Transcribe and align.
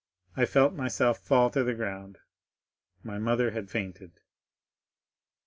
I 0.35 0.47
felt 0.47 0.73
myself 0.73 1.19
fall 1.19 1.51
to 1.51 1.63
the 1.63 1.75
ground, 1.75 2.17
my 3.03 3.19
mother 3.19 3.51
had 3.51 3.69
fainted." 3.69 4.13